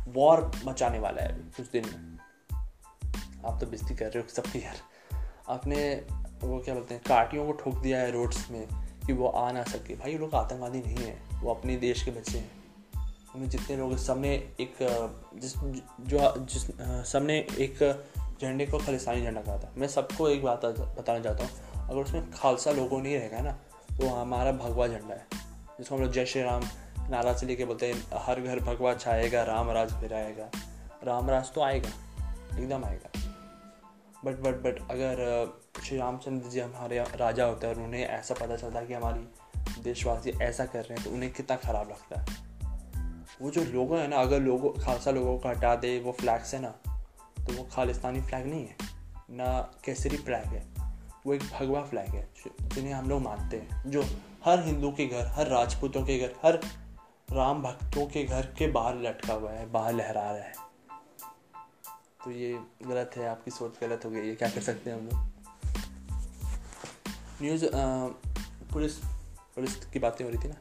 वॉर 0.08 0.50
मचाने 0.64 0.98
वाला 0.98 1.22
है 1.22 1.28
अभी, 1.28 1.50
कुछ 1.56 1.70
दिन 1.72 1.84
में। 1.86 2.18
आप 3.46 3.58
तो 3.60 3.66
बिस्ती 3.66 3.94
कर 3.94 4.06
रहे 4.06 4.18
हो 4.18 4.28
सबकी 4.28 4.58
यार। 4.58 4.76
आपने 5.48 5.94
वो 6.42 6.58
क्या 6.58 6.74
बोलते 6.74 6.94
हैं, 6.94 7.02
काटियों 7.08 7.46
को 7.46 7.52
ठोक 7.52 7.74
दिया 7.74 7.98
है 7.98 8.10
रोड्स 8.10 8.50
में 8.50 8.66
कि 9.06 9.12
वो 9.12 9.28
आ 9.28 9.50
ना 9.52 9.62
सके। 9.64 9.94
भाई 9.94 10.16
लोग 10.18 10.34
आतंकवादी 10.34 10.78
नहीं 10.78 10.96
है, 10.96 11.16
वो 11.42 11.54
अपने 11.54 11.76
देश 11.76 12.02
के 12.02 12.10
बच्चे 12.10 12.38
हैं। 12.38 12.50
उन्हें 13.34 13.48
जितने 13.50 13.76
लोग 13.76 13.96
सबने 13.96 14.34
एक, 14.60 14.74
जिस, 15.34 15.56
जो, 15.56 16.46
जिस 16.46 16.62
सबने 17.12 17.38
एक 17.38 18.04
झंडे 18.42 18.66
को 18.66 18.78
खालिस्तानी 18.78 19.22
झंडा 19.22 19.42
कहा 19.42 19.58
था। 19.58 19.72
मैं 19.76 19.88
सबको 19.88 20.28
एक 20.28 20.42
बात, 20.42 20.64
बताना 20.66 21.20
चाहता 21.20 21.44
हूँ, 21.44 21.88
अगर 21.88 22.00
उसमें 22.00 22.30
खालसा 22.30 22.70
लोगों 22.70 23.00
नहीं 23.02 23.16
रहेगा 23.18 23.40
ना 23.40 23.58
वो 23.96 24.08
हमारा 24.08 24.52
भगवा 24.52 24.86
झंडा 24.88 25.14
है। 25.14 25.26
जिसको 25.78 25.94
हम 25.94 26.02
लोग 26.02 26.12
जय 26.12 26.26
श्री 26.26 26.42
राम 26.42 26.64
नारा 27.10 27.32
से 27.32 27.46
लेके 27.46 27.64
बोलते 27.64 27.86
हैं, 27.86 28.02
हर 28.16 28.40
घर 28.40 28.60
भगवा 28.60 28.94
छाएगा, 28.94 29.42
राम 29.42 29.70
राज 29.70 29.92
फिर 29.92 30.14
आएगा 30.14 30.50
राम 31.04 31.30
राज 31.30 31.52
तो 31.52 31.60
आएगा, 31.60 31.88
एकदम 32.58 32.84
आएगा। 32.84 33.10
बट 34.24 34.38
बट 34.40 34.54
बट 34.56 34.78
अगर 34.90 35.20
श्री 35.84 35.98
रामचंद्र 35.98 36.48
जी 36.48 36.60
हमारे 36.60 36.98
राजा 37.16 37.44
होते 37.44 37.66
हैं 37.66 37.74
और 37.74 37.82
उन्हें 37.82 38.04
ऐसा 38.04 38.34
पता 38.34 38.56
चलता 38.56 38.78
है 38.78 38.86
कि 38.86 38.94
हमारी 38.94 39.82
देशवासी 39.82 40.30
ऐसा 40.42 40.66
कर 40.66 40.84
रहे 40.84 40.94
हैं 40.94 41.04
तो 41.04 41.10
उन्हें 41.10 41.32
कितना 41.32 41.56
ख़राब 41.56 41.90
लगता 41.90 42.20
है। 42.20 42.44
वो 43.42 43.50
जो 43.50 43.64
लोगो 43.64 43.96
है 43.96 44.06
ना, 44.08 44.16
अगर 44.16 44.40
लोगों, 44.40 44.70
खालसा 44.74 45.10
लोगों 45.10 45.38
को 45.38 45.48
हटा 45.48 45.74
दे, 45.76 45.98
वो 46.00 46.12
फ्लैग्स 46.12 46.54
है 46.54 46.60
ना 46.60 46.68
तो 47.38 47.56
वो 47.56 47.68
खालिस्तानी 47.72 48.20
फ्लैग 48.20 48.46
नहीं 48.46 48.66
है। 48.66 48.76
ना 49.30 49.60
केसरी 49.84 50.16
फ्लैग 50.16 50.44
है। 50.44 50.75
वो 51.26 51.34
एक 51.34 51.42
भगवा 51.42 51.82
फ्लैग 51.82 52.08
है 52.08 52.28
जिन्हें 52.62 52.92
हम 52.92 53.08
लोग 53.08 53.22
मानते 53.22 53.56
हैं, 53.56 53.90
जो 53.90 54.02
हर 54.44 54.64
हिंदू 54.64 54.90
के 54.90 55.06
घर, 55.06 55.26
हर 55.26 55.46
राजपूतों 55.46 56.02
के 56.02 56.18
घर, 56.18 56.34
हर 56.44 56.58
राम 57.32 57.62
भक्तों 57.62 58.06
के 58.06 58.24
घर 58.24 58.46
के 58.46 58.66
बाहर 58.66 58.96
लटका 58.96 59.34
हुआ 59.34 59.50
है, 59.50 59.70
बाहर 59.70 59.92
लहरा 59.92 60.22
रहा 60.22 60.34
है। 60.34 60.52
तो 62.24 62.30
ये 62.30 62.60
गलत 62.82 63.10
है, 63.16 63.28
आपकी 63.28 63.50
सोच 63.50 63.80
गलत 63.80 64.04
हो 64.04 64.10
गई 64.10 64.28
है, 64.28 64.34
क्या 64.34 64.50
कर 64.50 64.60
सकते 64.60 64.90
हैं 64.90 64.98
हम 64.98 65.06
लोग? 65.06 65.26
न्यूज़ 67.42 67.66
पुलिस 68.72 68.96
पुलिस 69.54 69.74
की 69.84 69.98
बातें 69.98 70.24
हो 70.24 70.30
रही 70.30 70.44
थी 70.44 70.48
ना? 70.48 70.56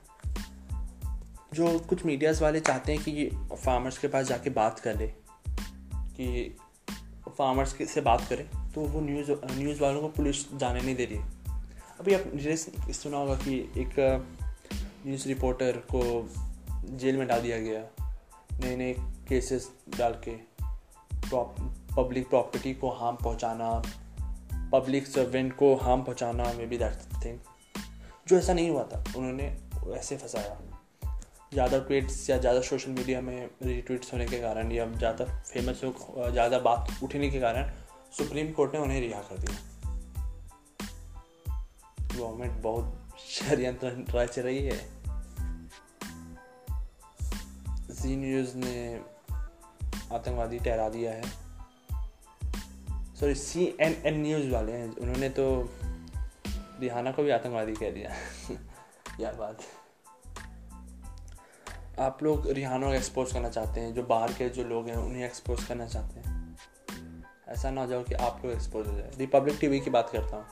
जो 1.53 1.79
कुछ 1.79 2.05
मीडियाज़ 2.05 2.43
वाले 2.43 2.59
चाहते 2.59 2.93
हैं 2.93 3.03
कि 3.03 3.29
फार्मर्स 3.65 3.97
के 3.97 4.07
पास 4.07 4.25
जाके 4.25 4.49
बात 4.49 4.79
कर 4.79 4.97
ले, 4.97 5.07
कि 6.17 6.57
फार्मर्स 7.37 7.75
से 7.93 8.01
बात 8.01 8.27
करें 8.29 8.45
तो 8.71 8.81
वो 8.81 9.01
न्यूज़ 9.01 9.31
न्यूज़ 9.51 9.81
वालों 9.81 10.01
को 10.01 10.07
पुलिस 10.07 10.53
जाने 10.55 10.81
नहीं 10.81 10.95
दे 10.95 11.05
रही 11.05 11.17
है। 11.17 11.25
अभी 11.99 12.13
आप 12.13 12.91
सुना 12.91 13.17
होगा 13.17 13.35
कि 13.35 13.59
एक 13.77 13.93
न्यूज़ 15.05 15.27
रिपोर्टर 15.27 15.77
को 15.93 16.01
जेल 16.97 17.17
में 17.17 17.27
डाल 17.27 17.41
दिया 17.41 17.59
गया। 17.59 17.81
नए 18.59 18.75
नए 18.75 18.93
केसेस 19.29 19.69
डाल 19.97 20.15
के 20.27 20.35
पब्लिक 21.95 22.29
प्रॉपर्टी 22.29 22.73
को 22.73 22.89
हार्म 22.91 23.15
पहुंचाना 23.15 23.69
पब्लिक 24.71 25.07
सर्वेंट 25.07 25.55
को 25.55 25.75
हार्म 25.75 26.01
पहुंचाना 26.01 26.53
मे 26.53 26.65
बी 26.65 26.77
दैट 26.77 27.25
थिंग 27.25 27.39
जो 28.27 28.37
ऐसा 28.37 28.53
नहीं 28.53 28.69
हुआ 28.69 28.83
था, 28.83 29.03
उन्होंने 29.17 29.45
ऐसे 29.97 30.17
फंसाया। 30.17 30.59
ज़्यादा 31.53 31.79
ट्वीट्स 31.79 32.29
या 32.29 32.37
ज़्यादा 32.37 32.61
सोशल 32.61 32.91
मीडिया 32.91 33.21
में 33.21 33.49
रीट्वीट्स 33.63 34.13
होने 34.13 34.25
के 34.25 34.39
कारण 34.39 34.71
या 34.71 34.85
ज़्यादा 34.85 35.25
फ़ेमस 35.25 35.81
हो, 35.83 35.93
ज़्यादा 36.31 36.59
बात 36.59 36.87
उठने 37.03 37.29
के 37.29 37.39
कारण 37.39 37.71
सुप्रीम 38.17 38.51
कोर्ट 38.51 38.73
ने 38.73 38.79
उन्हें 38.79 38.99
रिहा 39.01 39.21
कर 39.21 39.37
दिया। 39.37 39.57
गवर्नमेंट 42.17 42.51
बहुत 42.51 43.17
षडयंत्र 43.29 44.05
रच 44.15 44.39
रही 44.39 44.65
है। 44.65 44.79
जी 47.91 48.15
न्यूज़ 48.15 48.55
ने 48.57 49.01
आतंकवादी 50.11 50.59
ठहरा 50.59 50.89
दिया 50.89 51.11
है। 51.11 51.23
Sorry 53.19 53.35
C 53.35 53.65
N 53.81 53.95
N 54.05 54.21
news 54.21 54.49
वाले 54.49 54.71
हैं, 54.71 54.95
उन्होंने 54.95 55.29
तो 55.29 55.69
रिहाना 56.81 57.11
को 57.11 57.23
भी 57.23 57.29
आतंकवादी 57.29 57.73
कह 57.73 57.91
दिया। 57.91 58.15
यार 59.19 59.35
बात। 59.35 59.57
आप 61.99 62.23
लोग 62.23 62.47
रिहाना 62.49 62.87
को 62.87 62.93
एक्सपोज 62.93 63.31
करना 63.31 63.49
चाहते 63.49 63.81
हैं, 63.81 63.93
जो 63.93 64.03
बाहर 64.03 64.33
के 64.33 64.49
जो 64.49 64.63
लोग 64.63 64.87
हैं, 64.87 64.95
उन्हें 64.95 65.25
एक्सपोज 65.25 65.63
करना 65.63 65.85
चाहते 65.87 66.19
हैं। 66.19 66.57
ऐसा 67.47 67.71
ना 67.71 67.81
हो 67.81 67.87
जाओ 67.87 68.03
कि 68.03 68.13
आप 68.15 68.41
लोग 68.45 68.53
एक्सपोज 68.53 68.87
हो 68.87 68.93
जाए। 68.93 69.11
रिपब्लिक 69.17 69.57
टीवी 69.59 69.79
की 69.79 69.89
बात 69.89 70.09
करता 70.09 70.37
हूँ। 70.37 70.45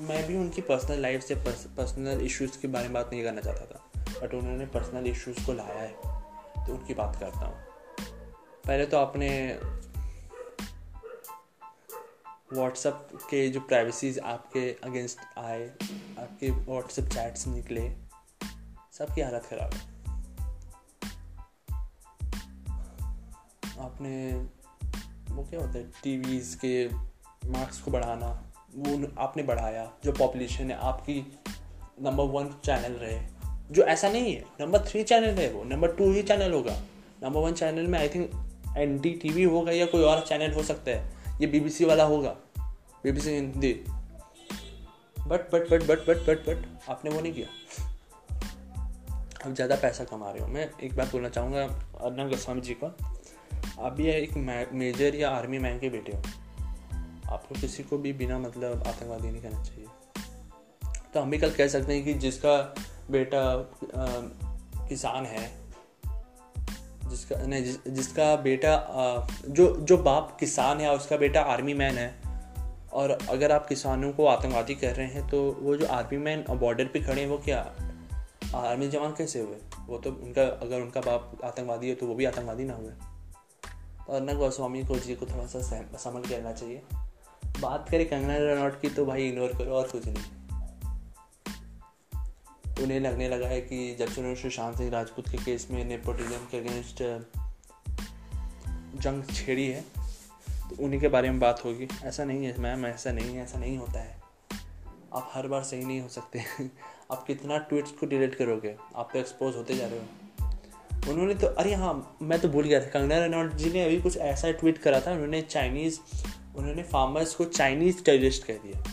मैं 0.00 0.26
भी 0.26 0.36
उनकी 0.36 0.62
पर्सनल 0.62 1.00
लाइफ 1.00 1.22
से 1.22 1.34
पर्सनल 1.36 2.20
इश्यूज़ 2.20 2.60
के 2.60 2.68
बारे 2.68 2.84
में 2.84 2.94
बात 2.94 3.10
नहीं 3.12 3.22
करना 3.24 3.40
चाहता 3.40 3.64
था। 3.66 4.20
बट 4.20 4.34
उन्होंने 4.34 4.66
पर्सनल 4.66 5.06
इश्यूज़ 5.06 5.44
को 5.46 5.52
लाया 5.52 5.80
है 5.80 6.66
तो 6.66 6.72
उनकी 6.72 6.94
बात 6.94 7.16
करता 7.16 7.46
हूँ। 7.46 7.54
पहले 8.66 8.86
तो 8.86 8.98
आपने 8.98 9.28
व्हाट्सअप 12.52 13.08
के 13.30 13.48
जो 13.48 13.60
प्राइवेसीज 13.60 14.18
आपके 14.18 14.70
अगेंस्ट 14.84 15.18
आए, 15.38 15.68
आपके 16.18 16.50
व्हाट्सएप 16.50 17.08
चैट्स 17.08 17.46
निकले, 17.46 17.90
सबकी 18.92 19.20
हालत 19.20 19.46
ख़राब 19.50 19.74
है। 19.74 19.89
आपने 23.80 24.32
वो 25.30 25.42
क्या 25.42 25.60
होता 25.60 25.78
है 25.78 25.84
टीवीज़ 26.02 26.56
के 26.56 26.86
मार्क्स 27.50 27.80
को 27.80 27.90
बढ़ाना, 27.90 28.26
वो 28.76 29.08
आपने 29.18 29.42
बढ़ाया, 29.42 29.90
जो 30.04 30.12
पॉपुलेशन 30.12 30.70
है, 30.70 30.76
आपकी 30.78 31.20
नंबर 32.02 32.24
वन 32.32 32.48
चैनल 32.64 32.92
रहे। 32.94 33.18
जो 33.70 33.82
ऐसा 33.84 34.08
नहीं 34.08 34.34
है 34.34 34.44
नंबर 34.60 34.84
थ्री 34.86 35.02
चैनल 35.04 35.38
है 35.38 35.50
वो 35.52 35.64
नंबर 35.64 35.92
टू 35.96 36.10
ही 36.12 36.22
चैनल 36.22 36.52
होगा। 36.52 36.76
नंबर 37.22 37.40
वन 37.40 37.52
चैनल 37.52 37.86
में 37.86 37.98
I 37.98 38.08
think 38.08 38.30
N 38.78 38.98
D 39.00 39.10
T 39.12 39.28
V 39.28 39.42
होगा 39.44 39.72
या 39.72 39.86
कोई 39.86 40.02
और 40.02 40.24
चैनल 40.26 40.52
हो 40.54 40.62
सकता 40.62 40.90
है, 40.90 41.12
ये 41.40 41.46
बी 41.46 41.60
बी 41.60 41.70
सी 41.70 41.84
वाला 41.84 42.04
होगा 42.04 42.36
B 43.04 43.12
B 43.12 43.20
C 43.20 43.30
Hindi. 43.30 43.72
But 45.18 45.50
but 45.52 45.70
but 45.70 45.82
but 45.82 46.06
but 46.06 46.26
but 46.26 46.46
but 46.48 46.90
आपने 46.90 47.10
वो 47.10 47.20
नहीं 47.20 47.32
किया। 47.32 47.46
आप 49.46 49.54
ज़्यादा 49.54 49.76
पैसा 49.76 50.04
कमा 50.04 50.30
रहे 50.30 50.42
हो। 50.42 50.46
मैं 50.48 50.68
एक 50.82 50.96
बात 50.96 51.12
बोलना 51.12 51.28
चाहूँगा, 51.28 51.62
अर्नब 52.00 52.30
गोस्वामी 52.30 52.60
जी 52.60 52.74
को। 52.74 52.86
आप 53.80 53.92
भी 53.92 54.06
एक 54.06 54.36
मेजर 54.72 55.14
या 55.14 55.30
आर्मी 55.30 55.58
मैन 55.58 55.78
के 55.78 55.88
बेटे 55.88 56.12
हो। 56.12 56.22
आपको 57.32 57.54
किसी 57.54 57.82
को 57.82 57.98
भी 57.98 58.12
बिना 58.12 58.38
मतलब 58.38 58.82
आतंकवादी 58.86 59.30
नहीं 59.30 59.42
करना 59.42 59.62
चाहिए। 59.62 59.86
तो 61.14 61.20
हम 61.20 61.30
भी 61.30 61.38
कल 61.38 61.50
कह 61.50 61.68
सकते 61.68 61.94
हैं 61.94 62.04
कि 62.04 62.14
जिसका 62.14 62.56
बेटा 63.10 63.42
किसान 64.88 65.26
है 65.26 65.48
जिसका 67.10 67.36
नहीं 67.46 67.64
जिस, 67.64 67.88
जिसका 67.88 68.34
बेटा 68.36 68.72
जो 69.48 69.66
जो 69.80 69.96
बाप 69.98 70.36
किसान 70.40 70.80
है 70.80 70.92
उसका 70.94 71.16
बेटा 71.16 71.40
आर्मी 71.42 71.74
मैन 71.74 71.98
है 71.98 72.14
और 72.92 73.18
अगर 73.30 73.52
आप 73.52 73.66
किसानों 73.66 74.12
को 74.12 74.26
आतंकवादी 74.26 74.74
कर 74.74 74.94
रहे 74.94 75.06
हैं 75.06 75.28
तो 75.28 75.40
वो 75.60 75.76
जो 75.76 75.86
आर्मी 75.86 76.18
मैन 76.18 76.44
बॉर्डर 76.50 76.84
पे 76.84 77.00
खड़े 77.00 77.20
हैं 77.22 77.28
वो 77.28 77.38
क्या? 77.38 77.60
आर्मी 78.54 78.88
जवान 78.88 79.12
कैसे 79.12 79.40
हुए? 79.40 79.56
वो 79.86 79.98
तो 79.98 80.10
उनका 80.12 80.42
अगर 80.42 80.80
उनका 80.80 81.00
बाप 81.00 81.40
आतंकवादी 81.44 81.88
है 81.88 81.94
तो 81.94 82.06
वो 82.06 82.14
भी 82.14 82.24
आतंकवादी 82.24 82.64
ना 82.64 82.74
हुए। 82.74 82.92
अर्नब 84.10 84.38
गोस्वामी 84.38 84.84
को 84.84 84.98
जी 84.98 85.14
को 85.14 85.26
थोड़ा 85.26 85.46
सा 85.46 85.82
समझ 85.96 86.28
करना 86.28 86.52
चाहिए। 86.52 86.82
बात 87.60 87.88
करें 87.90 88.08
कंगना 88.08 88.36
रनौट 88.36 88.80
की 88.80 88.88
तो 88.88 89.06
भाई 89.06 89.28
इग्नोर 89.28 89.48
करो, 89.48 89.70
और 89.70 89.88
कुछ 89.88 90.02
नहीं। 90.06 90.24
उन्हें 92.84 93.00
लगने 93.00 93.28
लगा 93.28 93.46
है 93.46 93.60
कि 93.60 93.94
जब 93.94 94.08
से 94.08 94.20
उन्होंने 94.20 94.40
सुशांत 94.40 94.76
सिंह 94.76 94.90
राजपूत 94.90 95.28
के 95.28 95.38
केस 95.38 95.68
में 95.70 95.84
नेपोटिज्म 95.84 96.30
के 96.30 96.58
अगेंस्ट 96.58 97.26
जंग 99.02 99.24
छेड़ी 99.24 99.68
है 99.68 99.84
तो 100.70 100.84
उन्हीं 100.84 101.00
के 101.00 101.08
बारे 101.08 101.30
में 101.30 101.40
बात 101.40 101.64
होगी। 101.64 101.88
ऐसा 102.04 102.24
नहीं 102.24 102.44
है 102.44 102.60
मैम, 102.60 102.86
ऐसा 102.86 103.12
नहीं 103.12 103.36
है, 103.36 103.42
ऐसा 103.42 103.58
नहीं 103.58 103.78
होता 103.78 104.00
है। 104.00 104.20
आप 105.14 105.30
हर 105.34 105.48
बार 105.48 105.62
सही 105.62 105.84
नहीं 105.84 106.00
हो 106.00 106.08
सकते। 106.08 106.44
आप 107.12 107.24
कितना 107.26 107.58
ट्वीट्स 107.58 107.90
को 107.90 108.06
डिलीट 108.06 108.34
करोगे? 108.34 108.76
आप 108.96 109.10
तो 109.12 109.18
एक्सपोज 109.18 109.56
होते 109.56 109.76
जा 109.76 109.86
रहे 109.86 109.98
हो। 109.98 110.06
उन्होंने 111.08 111.34
तो 111.34 111.46
अरे 111.46 111.74
हाँ 111.74 112.16
मैं 112.22 112.40
तो 112.40 112.48
भूल 112.48 112.64
गया 112.64 112.80
था, 112.80 112.84
कंगना 112.84 113.26
रनौत 113.26 113.54
जी 113.54 113.70
ने 113.70 113.84
अभी 113.84 114.00
कुछ 114.00 114.16
ऐसा 114.16 114.50
ट्वीट 114.50 114.78
करा 114.78 115.00
था, 115.00 115.12
उन्होंने 115.12 115.42
चाइनीज़, 115.42 115.98
उन्होंने 116.56 116.82
फार्मर्स 116.82 117.34
को 117.34 117.44
चाइनीज़ 117.44 118.04
टेररिस्ट 118.04 118.46
कह 118.46 118.54
दिया। 118.54 118.92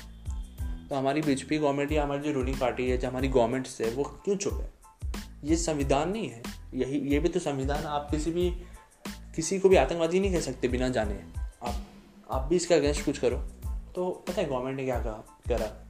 तो 0.90 0.96
हमारी 0.96 1.22
बीजेपी 1.22 1.58
गवर्नमेंट 1.58 1.92
या 1.92 2.04
हमारी 2.04 2.22
जो 2.22 2.32
रूलिंग 2.32 2.60
पार्टी 2.60 2.90
है, 2.90 2.98
जो 2.98 3.08
हमारी 3.08 3.28
गवर्नमेंट्स 3.28 3.82
है, 3.82 3.92
वो 3.92 4.04
क्यों 4.04 4.36
चुप 4.36 4.54
है? 4.54 4.72
ये 5.44 5.58
संविधान 5.58 6.10
नहीं 6.10 6.30
है। 6.30 6.44
यही, 6.74 7.00
ये 7.00 7.20
भी 7.20 7.30
तो 7.30 7.40
संविधान, 7.40 7.84
आप 7.84 8.08
किसी 8.12 8.32
भी, 8.32 8.50
किसी 9.36 9.60
को 9.60 9.70
भी 9.70 9.76
आतंकवादी 9.76 10.20
नहीं 10.20 10.34
कह 10.34 10.40
सकते 10.40 10.68
बिना 10.68 10.90
जाने। 10.90 11.20
आप 11.64 11.76
आप 12.32 12.44
भी 12.44 12.56
इसके 12.56 12.74
अगेंस्ट 12.74 13.06
कुछ 13.06 13.18
करो। 13.18 13.38
तो 13.96 14.24
पता 14.28 14.42
है 14.42 14.50
गवर्नमेंट 14.50 14.78
ने 14.78 14.86
क्या 14.86 15.00
कहा, 15.00 15.40
करा? 15.50 15.84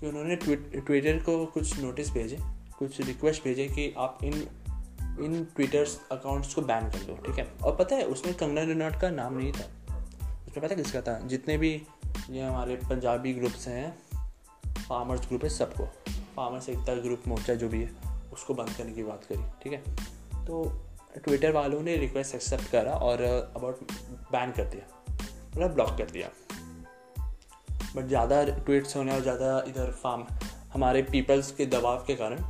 कि 0.00 0.06
उन्होंने 0.06 0.36
ट्विटर 0.80 1.18
को 1.18 1.46
कुछ 1.46 1.80
नोटिस 1.80 2.10
भेजे, 2.10 2.36
कुछ 2.78 3.00
रिक्वेस्ट 3.00 3.44
भेजे 3.44 3.66
कि 3.66 3.94
आप 3.98 4.18
इन 4.24 4.48
इन 5.18 5.44
ट्विटर्स 5.56 6.00
अकाउंट्स 6.12 6.54
को 6.54 6.62
बैन 6.62 6.90
कर 6.90 6.98
दो, 6.98 7.16
ठीक 7.16 7.38
है? 7.38 7.48
और 7.64 7.76
पता 7.76 7.96
है, 7.96 8.04
उसमें 8.04 8.34
कंगना 8.34 8.62
रनौत 8.62 9.00
का 9.00 9.10
नाम 9.10 9.38
नहीं 9.38 9.52
था। 9.52 9.64
उसमें 10.48 10.64
पता 10.64 10.74
किसका 10.74 11.00
था? 11.00 11.18
जितने 11.18 11.58
भी 11.58 11.82
ये 12.30 12.42
हमारे 12.42 12.76
पंजाबी 12.76 13.34
ग्रुप्स 13.34 13.68
हैं, 13.68 13.98
फार्मर्स 14.88 15.28
ग्रुप 15.28 15.44
है 15.44 15.50
सबको। 15.50 15.84
फार्मर्स 16.36 16.68
एकता 16.68 16.94
ग्रुप, 16.94 17.22
मोर्चा 17.28 17.54
जो 17.54 17.68
भी 17.68 17.82
है, 17.82 17.90
उसको 18.32 18.54
बंद 18.54 18.70
करने 18.70 18.92
की 18.92 19.02
बात 19.02 19.24
करी, 19.24 19.42
ठीक 19.62 19.72
है? 19.72 19.82
तो 20.46 20.64
ट्विटर 21.24 21.52
वालों 21.52 21.80
ने 21.82 21.96
रिक्वेस्ट 21.96 22.34
एक्सेप्ट 22.34 22.70
करा 22.70 22.92
और 22.92 23.22
अबाउट 23.56 23.92
बैन 24.32 24.52
कर 24.52 24.64
दिया 24.64 24.84
मतलब 25.50 25.74
ब्लॉक 25.74 25.96
कर 25.98 26.10
दिया। 26.10 26.28
बट 27.96 28.06
ज़्यादा 28.06 28.44
ट्वीट्स 28.44 28.96
होने 28.96 29.12
और 29.12 29.20
ज़्यादा 29.20 29.64
इधर 29.68 29.90
फार्म, 29.92 30.26
हमारे 30.72 31.02
पीपल्स 31.02 31.50
के 31.52 31.66
दबाव 31.66 32.04
के 32.06 32.14
कारण 32.14 32.44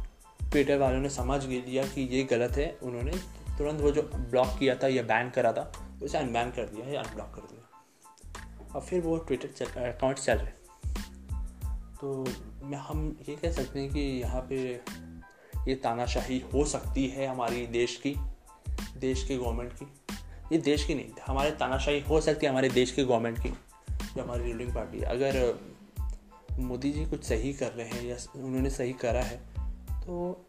ट्विटर 0.50 0.78
वालों 0.78 1.00
ने 1.00 1.10
समझ 1.10 1.44
लिया 1.46 1.82
कि 1.82 2.02
ये 2.02 2.24
गलत 2.24 2.52
है। 2.56 2.78
उन्होंने 2.82 3.12
तुरंत 3.58 3.80
वो 3.80 3.90
जो 3.90 4.02
ब्लॉक 4.02 4.56
किया 4.58 4.74
था, 4.74 4.88
या 4.88 5.02
बैन 5.02 5.30
करा 5.30 5.52
था, 5.52 5.72
उसे 6.02 6.18
अनबैन 6.18 6.50
कर 6.50 6.64
दिया, 6.64 6.92
या 6.92 7.02
अनब्लॉक 7.02 7.34
कर 7.34 7.40
दिया। 7.40 7.66
और 8.74 8.80
फिर 8.80 9.00
वो 9.00 9.16
ट्विटर 9.16 9.80
अकाउंट 9.80 10.18
चल 10.18 10.34
रहे। 10.34 10.60
तो 12.00 12.24
हम 12.76 13.18
ये 13.28 13.36
कह 13.36 13.52
सकते 13.52 13.80
हैं 13.80 13.90
कि 13.90 14.00
यहाँ 14.00 14.46
पे 14.48 14.80
ये 15.68 15.74
तानाशाही 15.74 16.42
हो 16.54 16.64
सकती 16.64 17.08
है 17.08 17.26
हमारी 17.26 17.66
देश 17.66 17.96
की 17.96 18.16
देश 18.96 19.28
की 19.28 19.36
गवर्नमेंट 19.36 19.72
की। 19.72 19.92
ये 20.52 20.58
देश 20.58 20.84
की 20.84 20.94
नहीं, 20.94 21.10
हमारे 21.26 21.50
तानाशाही 21.50 22.00
हो 22.00 22.20
सकती 22.20 22.46
है 22.46 22.52
हमारे 22.52 22.68
देश 22.68 22.92
की 22.92 23.04
गवर्नमेंट 23.04 23.38
की, 23.38 23.48
जो 23.90 24.22
हमारी 24.22 24.52
रूलिंग 24.52 24.74
पार्टी 24.74 24.98
है। 24.98 25.04
अगर 25.04 25.58
मोदी 26.58 26.92
जी 26.92 27.06
कुछ 27.06 27.24
सही 27.24 27.52
कर 27.52 27.72
रहे 27.72 27.88
हैं, 27.88 28.04
या 28.04 28.16
उन्होंने 28.36 28.70
सही 28.70 28.92
करा 28.92 29.22
है 29.22 29.49
तो 30.00 30.46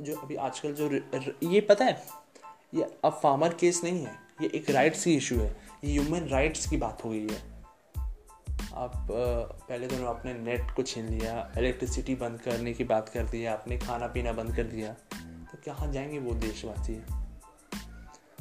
जो 0.00 0.16
अभी 0.16 0.36
आजकल 0.36 0.72
जो 0.72 0.88
र, 0.88 1.10
र, 1.14 1.38
ये 1.42 1.60
पता 1.60 1.84
है 1.84 2.02
ये 2.74 2.98
अब 3.04 3.20
फार्मर 3.22 3.54
केस 3.54 3.80
नहीं 3.84 4.04
है 4.04 4.14
ये 4.42 4.50
एक 4.54 4.70
राइट्स 4.70 5.04
की 5.04 5.14
इशू 5.14 5.36
है 5.36 5.56
ये 5.84 5.92
ह्यूमन 5.92 6.20
राइट्स 6.20 6.70
की 6.70 6.76
बात 6.76 7.04
हो 7.04 7.10
गई 7.10 7.28
है। 7.28 7.54
आप 8.74 9.08
पहले 9.68 9.86
तो 9.86 10.06
आपने 10.06 10.34
नेट 10.34 10.70
को 10.76 10.82
छीन 10.82 11.06
लिया 11.06 11.52
इलेक्ट्रिसिटी 11.58 12.14
बंद 12.14 12.40
करने 12.40 12.72
की 12.72 12.84
बात 12.84 13.08
कर 13.08 13.26
दी 13.26 13.44
आपने 13.44 13.78
खाना 13.78 14.06
पीना 14.06 14.32
बंद 14.32 14.56
कर 14.56 14.64
दिया 14.64 14.92
तो 15.52 15.58
कहाँ 15.66 15.92
जाएँगे 15.92 16.18
वो 16.18 16.34
देशवासी? 16.34 16.94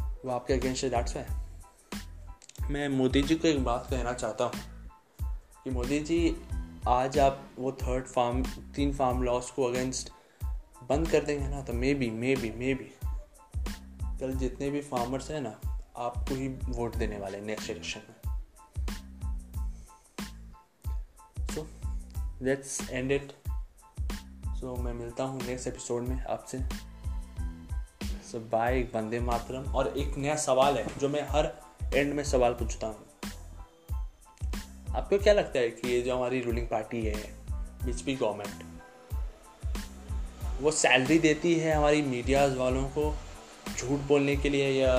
वो 0.02 0.30
आपके 0.30 0.54
अगेंस्ट 0.54 0.86
दैट्स 0.86 1.16
है 1.16 1.44
मैं 2.70 2.90
मोदी 2.90 3.22
जी 3.24 3.36
को 3.36 3.48
एक 3.48 3.64
बात 3.64 3.88
कहना 3.90 4.14
चाहता 4.14 4.44
हूँ 4.44 4.54
कि 5.64 5.70
मोदी 5.70 6.00
जी 6.00 6.38
आज 6.88 7.20
आप 7.20 7.50
वो 7.60 7.72
थर्ड 7.72 8.06
फार्म 8.06 8.44
तीन 8.76 8.94
फार्म 8.94 9.24
लॉस 9.24 9.52
को 9.52 9.64
अगेंस्ट 9.64 10.10
बंद 10.94 11.08
कर 11.10 11.24
देंगे 11.24 11.48
ना 11.48 11.62
तो 11.62 11.74
may 11.74 11.94
be 11.94 12.10
may 12.10 12.36
be 12.36 12.50
may 12.52 12.74
be 12.74 12.92
कल 14.20 14.34
जितने 14.34 14.70
भी 14.70 14.82
फार्मर्स 14.82 15.30
हैं 15.32 15.40
ना, 15.42 15.60
आपको 15.98 16.36
ही 16.36 16.48
वोट 16.48 16.96
देने 16.96 17.18
वाले 17.20 17.40
नेक्स्ट 17.42 17.70
इलेक्शन 17.70 18.02
में। 18.10 18.18
So 21.48 21.66
let's 22.42 22.90
end 22.90 23.12
it 23.12 23.32
so 24.60 24.76
मैं 24.76 24.94
मिलता 24.94 25.24
हूँ 25.24 25.42
नेक्स्ट 25.42 25.68
एपिसोड 25.68 26.02
में 26.02 26.24
आपसे। 26.26 26.60
सो 28.32 28.40
बाय 28.52 28.80
एक 28.80 28.92
बंदे 28.94 29.20
मातरम। 29.20 29.72
और 29.74 29.88
एक 29.98 30.18
नया 30.18 30.36
सवाल 30.36 30.78
है, 30.78 30.86
जो 31.00 31.10
मैं 31.10 31.22
हर 31.30 31.52
एंड 31.94 32.14
में 32.14 32.24
सवाल 32.24 32.54
पूछता 32.54 32.88
हूँ। 32.88 32.96
आपको 34.96 35.18
क्या 35.18 35.34
लगता 35.34 35.60
है 35.60 35.70
कि 35.70 35.92
ये 35.92 36.02
जो 36.02 36.16
हमारी 36.16 36.42
रूलिंग 36.42 36.68
पार्टी 36.68 37.02
है 37.02 37.24
बीजेपी 37.86 38.16
गवर्नमेंट 38.16 38.73
वो 40.62 40.72
सैलरी 40.72 41.20
देती 41.20 41.54
है 41.56 41.74
हमारी 41.74 42.02
मीडियाज 42.02 42.56
वालों 42.58 42.84
को 42.90 43.14
झूठ 43.78 44.00
बोलने 44.00 44.36
के 44.36 44.50
लिए 44.50 44.70
या 44.72 44.96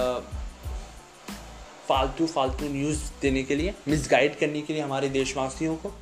फालतू 1.89 2.27
फालतू 2.27 2.69
न्यूज़ 2.69 3.03
देने 3.23 3.43
के 3.43 3.57
लिए 3.57 3.75
मिसगाइड 3.89 4.39
करने 4.39 4.63
के 4.63 4.73
लिए 4.73 4.83
हमारे 4.83 5.09
देशवासियों 5.09 5.77
को। 5.77 5.93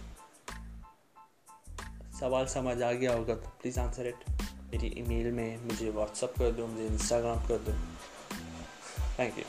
सवाल 2.20 2.46
समझ 2.46 2.80
आ 2.82 2.92
गया 2.92 3.12
होगा 3.12 3.34
तो 3.34 3.50
प्लीज़ 3.62 3.80
आंसर 3.80 4.06
इट 4.08 4.24
मेरी 4.72 4.94
ईमेल 4.98 5.30
में 5.32 5.64
मुझे 5.64 5.90
व्हाट्सअप 5.90 6.38
कर 6.38 6.50
दो, 6.50 6.66
मुझे 6.66 6.86
इंस्टाग्राम 6.86 7.46
कर 7.48 7.58
दो। 7.58 7.72
Thank 9.18 9.38
you 9.38 9.44